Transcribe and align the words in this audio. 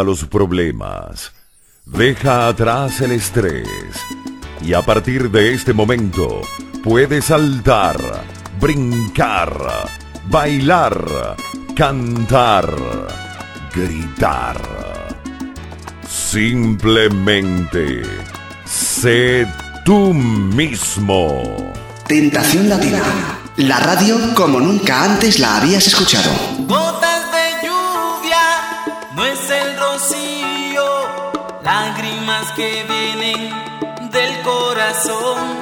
los 0.00 0.24
problemas, 0.24 1.32
deja 1.84 2.48
atrás 2.48 3.02
el 3.02 3.12
estrés 3.12 3.68
y 4.64 4.72
a 4.72 4.80
partir 4.82 5.30
de 5.30 5.52
este 5.52 5.74
momento 5.74 6.40
puedes 6.82 7.26
saltar, 7.26 7.96
brincar, 8.58 9.52
bailar, 10.30 11.36
cantar, 11.76 12.72
gritar. 13.74 14.56
Simplemente 16.08 18.02
sé 18.64 19.46
tú 19.84 20.14
mismo. 20.14 21.42
Tentación 22.06 22.68
Latina, 22.68 23.02
la 23.58 23.78
radio 23.80 24.16
como 24.34 24.58
nunca 24.58 25.04
antes 25.04 25.38
la 25.38 25.58
habías 25.58 25.86
escuchado. 25.86 26.30
De 27.32 27.66
lluvia 27.66 29.61
que 32.56 32.84
vienen 32.88 33.50
del 34.10 34.42
corazón. 34.42 35.61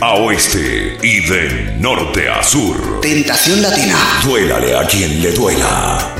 a 0.00 0.14
oeste 0.14 0.96
y 1.02 1.18
de 1.28 1.74
norte 1.80 2.28
a 2.28 2.44
sur. 2.44 3.00
Tentación 3.00 3.60
Latina. 3.60 3.96
Duélale 4.22 4.76
a 4.76 4.86
quien 4.86 5.20
le 5.20 5.32
duela. 5.32 6.11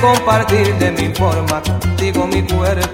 compartir 0.00 0.74
de 0.76 0.90
mi 0.92 1.14
forma 1.14 1.62
contigo 1.62 2.26
mi 2.26 2.42
cuerpo. 2.42 2.89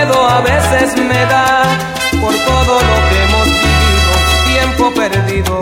a 0.00 0.40
veces 0.40 0.96
me 0.96 1.26
da 1.26 1.62
por 2.20 2.32
todo 2.32 2.74
lo 2.88 2.96
que 3.08 3.22
hemos 3.24 3.46
vivido, 3.66 4.12
tiempo 4.46 4.94
perdido 4.94 5.60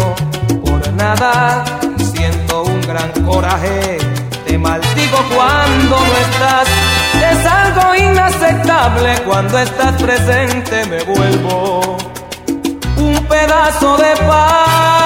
por 0.63 0.93
nada. 0.93 1.65
Siento 2.13 2.65
un 2.65 2.81
gran 2.83 3.11
coraje, 3.25 3.97
te 4.47 4.59
maldigo 4.59 5.19
cuando 5.35 5.97
no 5.97 6.17
estás. 6.29 6.69
Es 7.31 7.47
algo 7.47 7.95
inaceptable 7.95 9.23
cuando 9.25 9.59
estás 9.59 10.03
presente, 10.03 10.85
me 10.87 11.03
vuelvo 11.05 11.97
un 12.99 13.27
pedazo 13.27 13.97
de 13.97 14.17
paz. 14.29 15.06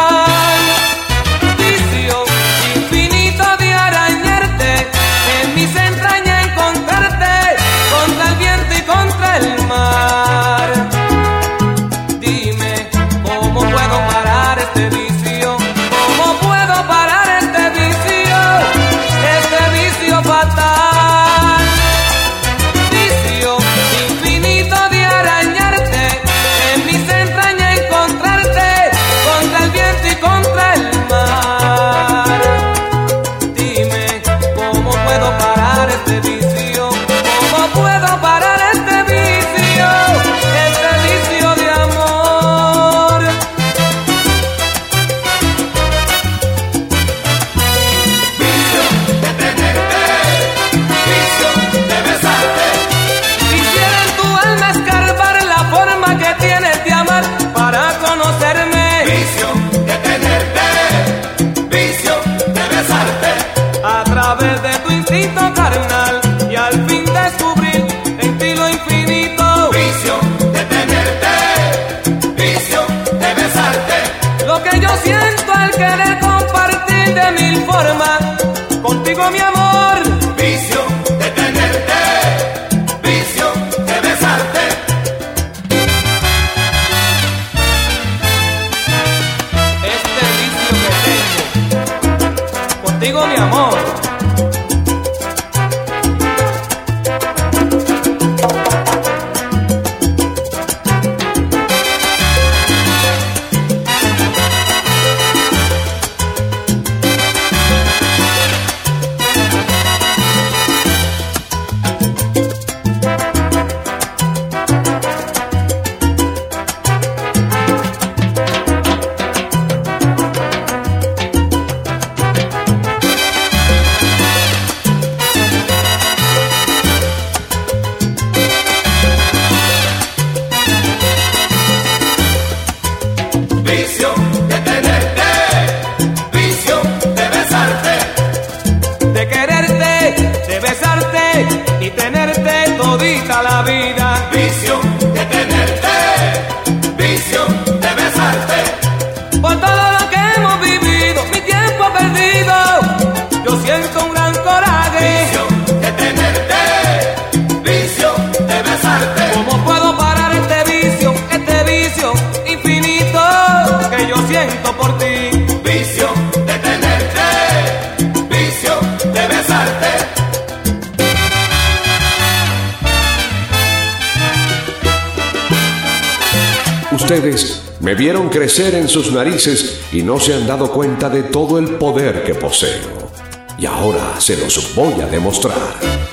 vieron 178.00 178.30
crecer 178.30 178.74
en 178.76 178.88
sus 178.88 179.12
narices 179.12 179.78
y 179.92 180.02
no 180.02 180.18
se 180.18 180.32
han 180.32 180.46
dado 180.46 180.72
cuenta 180.72 181.10
de 181.10 181.22
todo 181.22 181.58
el 181.58 181.74
poder 181.74 182.24
que 182.24 182.34
poseo. 182.34 183.10
Y 183.58 183.66
ahora 183.66 184.18
se 184.18 184.38
los 184.38 184.74
voy 184.74 185.02
a 185.02 185.06
demostrar. 185.06 186.09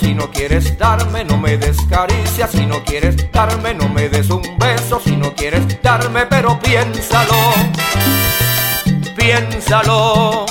Si 0.00 0.14
no 0.14 0.30
quieres 0.30 0.78
darme, 0.78 1.24
no 1.24 1.36
me 1.36 1.56
des 1.56 1.76
caricias. 1.88 2.50
Si 2.50 2.66
no 2.66 2.82
quieres 2.84 3.16
darme, 3.32 3.74
no 3.74 3.88
me 3.88 4.08
des 4.08 4.30
un 4.30 4.42
beso. 4.58 5.00
Si 5.04 5.16
no 5.16 5.34
quieres 5.34 5.80
darme, 5.82 6.26
pero 6.26 6.58
piénsalo. 6.60 7.52
Piénsalo. 9.16 10.46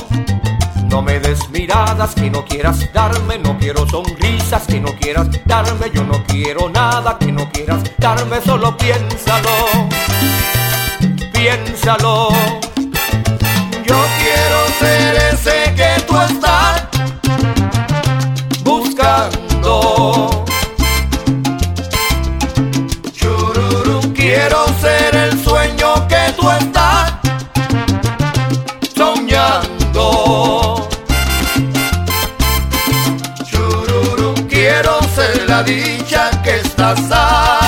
No 0.89 1.01
me 1.01 1.19
des 1.19 1.49
miradas 1.49 2.15
que 2.15 2.29
no 2.29 2.45
quieras 2.45 2.91
darme, 2.93 3.37
no 3.37 3.57
quiero 3.57 3.87
sonrisas 3.87 4.65
que 4.67 4.79
no 4.79 4.95
quieras 4.95 5.27
darme, 5.45 5.91
yo 5.93 6.03
no 6.03 6.23
quiero 6.25 6.69
nada 6.69 7.17
que 7.19 7.31
no 7.31 7.49
quieras 7.51 7.83
darme, 7.97 8.41
solo 8.41 8.75
piénsalo, 8.77 9.89
piénsalo. 11.33 12.29
Yo 13.85 14.05
quiero 14.17 14.67
ser 14.79 15.15
ese 15.33 15.73
que 15.75 16.01
tú 16.07 16.17
estás. 16.19 16.76
dançar. 36.95 37.66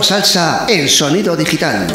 mejor 0.00 0.04
salsa 0.04 0.66
en 0.66 0.88
sonido 0.88 1.36
digital. 1.36 1.86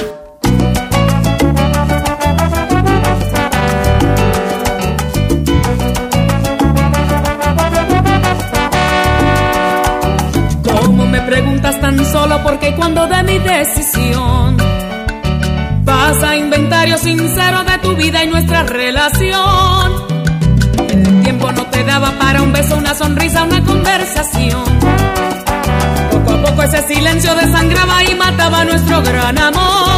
¿Cómo 10.64 11.06
me 11.08 11.22
preguntas 11.22 11.80
tan 11.82 12.06
solo 12.06 12.44
porque 12.44 12.76
cuando 12.76 13.08
de 13.08 13.24
mi 13.24 13.40
decisión 13.40 14.58
vas 15.84 16.24
a 16.24 16.36
inventario 16.36 16.98
sincero 16.98 17.64
de 17.64 17.78
tu 17.80 17.96
vida 17.96 18.24
y 18.24 18.28
nuestra 18.28 18.64
relación? 18.64 20.06
El 20.90 21.24
tiempo 21.24 21.52
no 21.52 21.66
te 21.68 21.84
daba 21.84 22.12
para 22.20 22.44
un 22.44 22.54
beso, 22.54 22.78
una 22.78 22.94
sonrisa, 22.94 23.44
una 23.44 23.64
conversación 23.64 24.95
ese 26.66 26.82
silencio 26.88 27.36
desangraba 27.36 28.04
y 28.04 28.16
mataba 28.16 28.66
nuestro 28.66 29.00
gran 29.04 29.38
amor. 29.38 29.95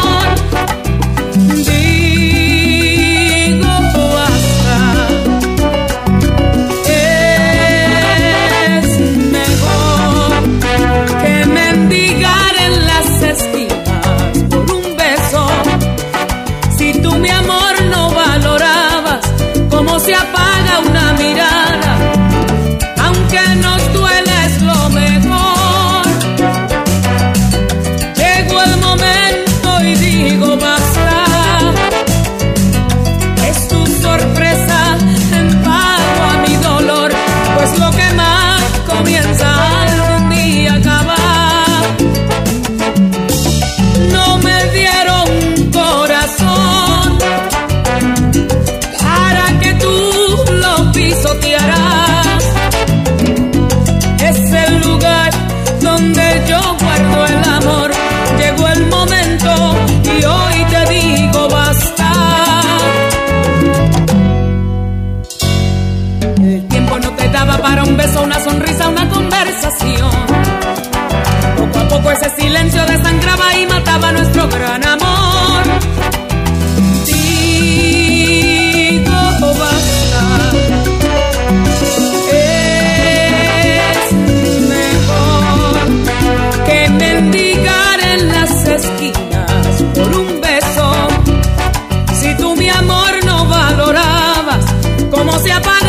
cómo 95.27 95.39
se 95.39 95.51
apaga. 95.51 95.86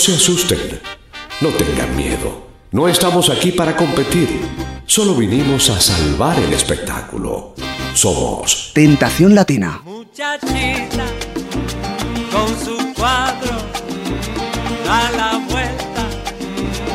se 0.00 0.14
asusten, 0.14 0.80
no 1.42 1.50
tengan 1.50 1.94
miedo. 1.94 2.46
No 2.70 2.88
estamos 2.88 3.28
aquí 3.28 3.52
para 3.52 3.76
competir, 3.76 4.28
solo 4.86 5.14
vinimos 5.14 5.68
a 5.68 5.78
salvar 5.78 6.38
el 6.38 6.54
espectáculo. 6.54 7.54
Somos 7.92 8.70
Tentación 8.72 9.34
Latina. 9.34 9.82
Muchachita, 9.84 11.04
con 12.32 12.48
su 12.64 12.94
cuadro, 12.94 13.58
a 14.88 15.10
la 15.10 15.38
vuelta 15.50 16.08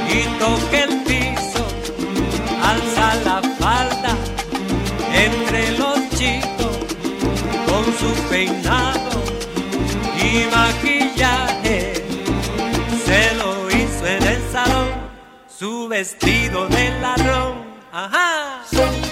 y 0.09 0.39
toque 0.39 0.83
el 0.83 1.04
vestido 15.97 16.67
de 16.67 16.89
ladrón. 16.99 17.53
Ajá. 17.93 19.04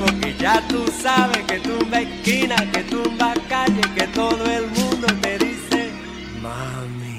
porque 0.00 0.34
ya 0.38 0.66
tú 0.68 0.82
sabes 1.02 1.42
que 1.46 1.58
tumba 1.60 2.00
esquina, 2.00 2.56
que 2.72 2.82
tumba 2.84 3.34
calle, 3.48 3.82
que 3.94 4.06
todo 4.08 4.44
el 4.46 4.66
mundo 4.68 5.06
te 5.20 5.38
dice, 5.38 5.90
mami. 6.40 7.09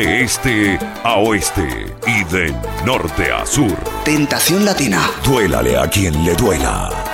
de 0.00 0.22
este 0.22 0.78
a 1.04 1.16
oeste 1.18 1.68
y 2.06 2.24
de 2.32 2.54
norte 2.86 3.30
a 3.30 3.44
sur. 3.44 3.76
Tentación 4.02 4.64
Latina. 4.64 5.10
Duélale 5.22 5.76
a 5.76 5.88
quien 5.88 6.24
le 6.24 6.34
duela. 6.36 7.09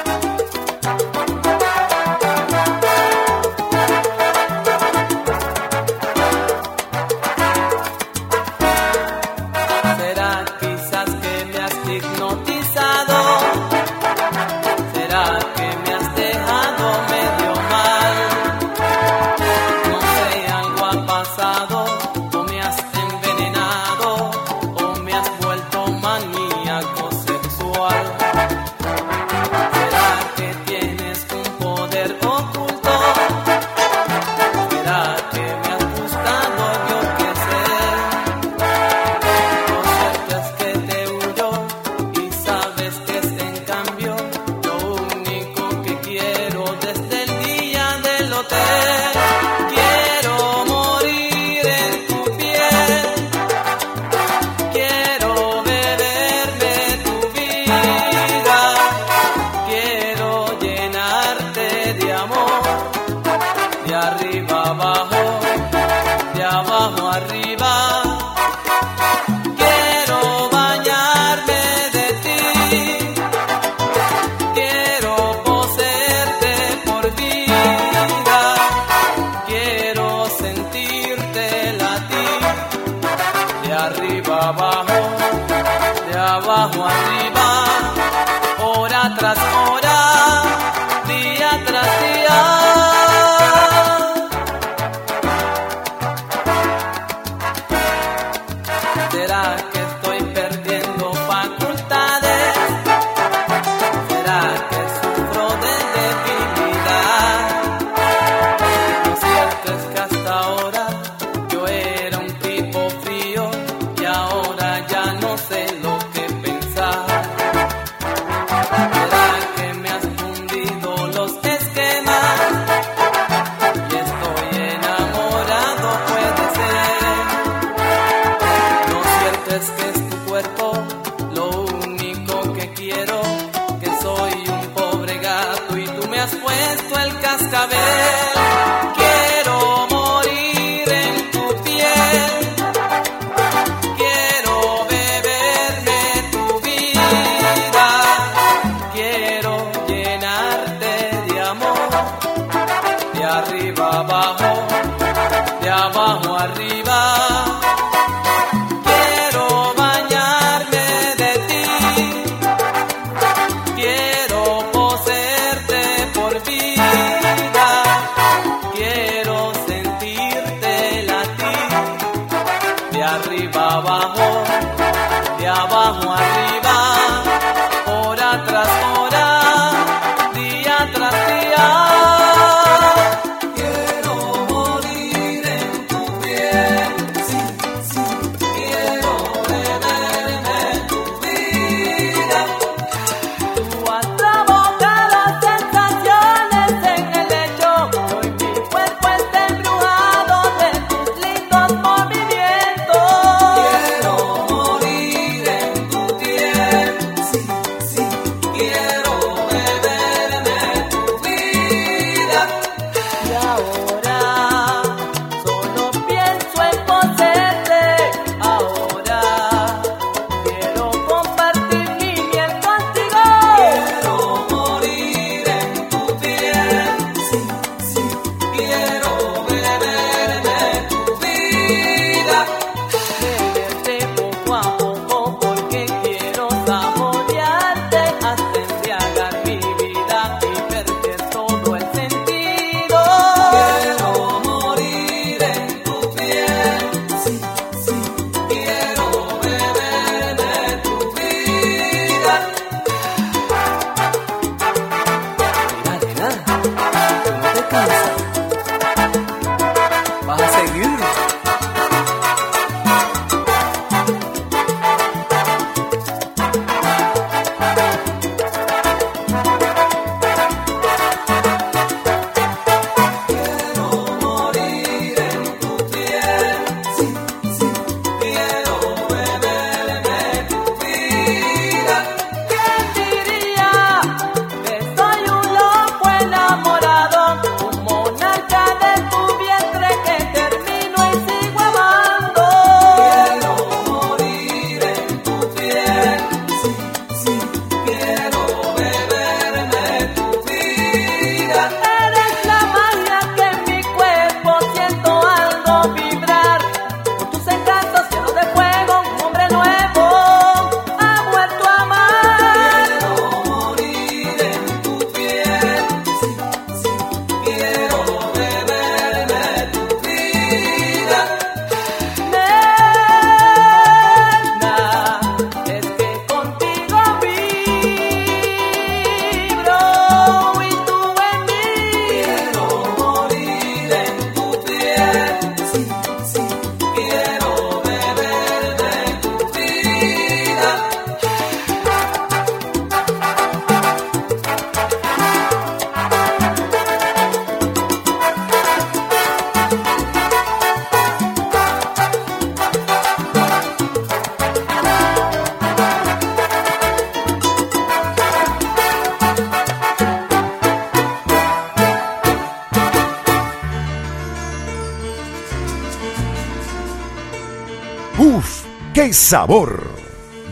Sabor! 369.26 369.90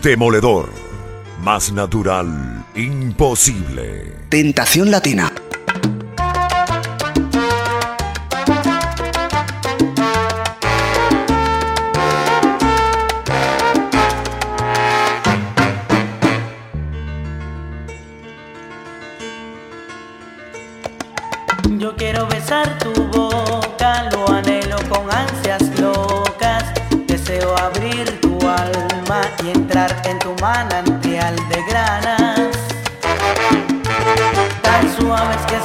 Demoledor. 0.03 0.68
Más 1.45 1.72
natural, 1.72 2.66
imposible. 2.75 4.12
Tentación 4.31 4.91
Latina. 4.91 5.33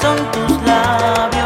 son 0.02 0.18
tus 0.32 0.62
labios. 0.64 1.39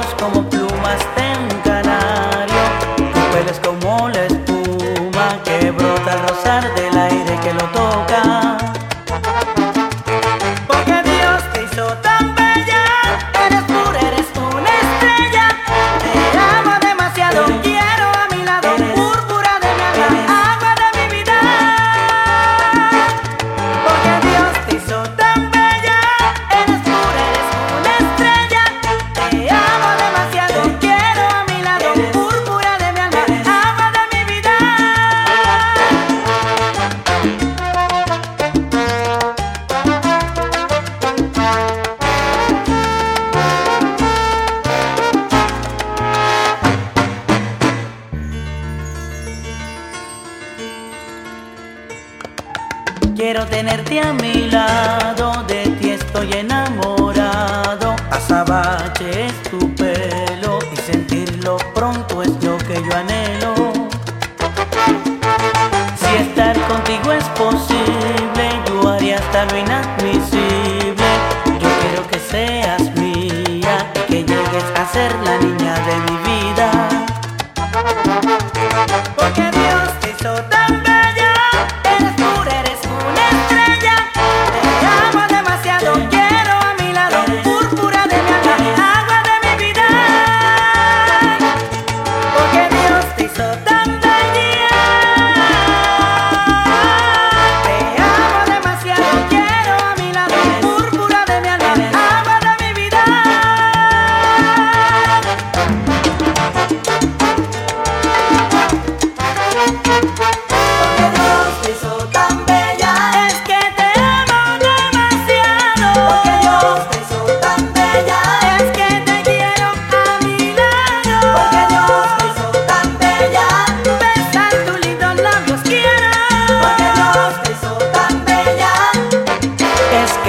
Quiero 53.24 53.46
tenerte 53.46 54.02
a 54.02 54.12
mi 54.12 54.52
lado, 54.52 55.46
de 55.48 55.64
ti 55.80 55.92
estoy 55.92 56.34
enamorado. 56.34 57.03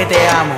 te 0.07 0.29
amo. 0.29 0.54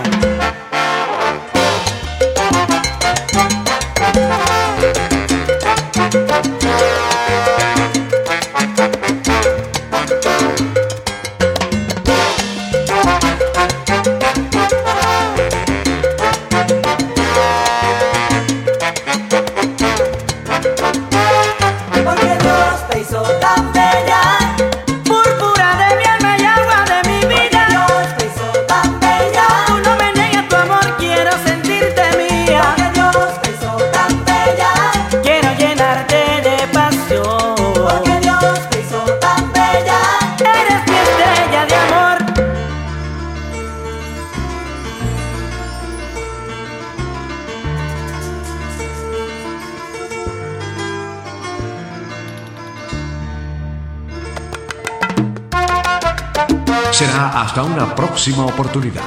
oportunidad, 58.67 59.05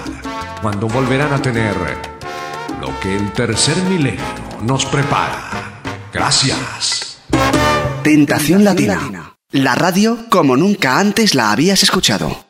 cuando 0.62 0.88
volverán 0.88 1.34
a 1.34 1.42
tener 1.42 1.76
lo 2.80 2.98
que 3.02 3.16
el 3.16 3.32
tercer 3.34 3.76
milenio 3.84 4.24
nos 4.62 4.86
prepara. 4.86 5.82
Gracias. 6.14 7.20
Tentación 8.02 8.64
Latina. 8.64 9.36
La 9.52 9.76
radio 9.76 10.18
como 10.30 10.56
nunca 10.56 10.98
antes 10.98 11.36
la 11.36 11.52
habías 11.52 11.84
escuchado. 11.84 12.49